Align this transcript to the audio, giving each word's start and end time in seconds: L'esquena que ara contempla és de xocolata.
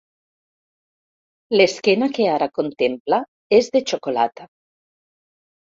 L'esquena 1.59 2.09
que 2.19 2.27
ara 2.37 2.49
contempla 2.61 3.21
és 3.61 3.73
de 3.77 3.83
xocolata. 3.93 4.49